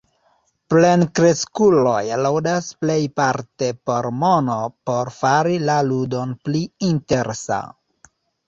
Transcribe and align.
Plenkreskuloj 0.73 1.99
ludas 2.25 2.71
plejparte 2.85 3.69
por 3.91 4.09
mono 4.23 4.57
por 4.91 5.13
fari 5.21 5.63
la 5.69 5.79
ludon 5.91 6.37
pli 6.49 6.65
interesa. 6.93 7.63